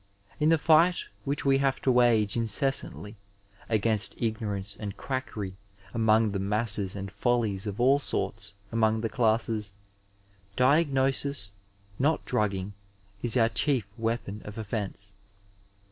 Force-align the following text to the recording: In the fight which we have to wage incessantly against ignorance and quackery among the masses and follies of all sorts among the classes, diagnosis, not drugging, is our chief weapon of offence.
In 0.39 0.49
the 0.49 0.57
fight 0.57 1.09
which 1.25 1.45
we 1.45 1.59
have 1.59 1.79
to 1.83 1.91
wage 1.91 2.35
incessantly 2.35 3.17
against 3.69 4.19
ignorance 4.19 4.75
and 4.75 4.97
quackery 4.97 5.57
among 5.93 6.31
the 6.31 6.39
masses 6.39 6.95
and 6.95 7.11
follies 7.11 7.67
of 7.67 7.79
all 7.79 7.99
sorts 7.99 8.55
among 8.71 9.01
the 9.01 9.09
classes, 9.09 9.75
diagnosis, 10.55 11.53
not 11.99 12.25
drugging, 12.25 12.73
is 13.21 13.37
our 13.37 13.49
chief 13.49 13.93
weapon 13.95 14.41
of 14.43 14.57
offence. 14.57 15.13